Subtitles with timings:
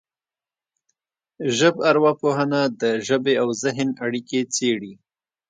[1.57, 4.93] ژبارواپوهنه د ژبې او ذهن اړیکې څېړي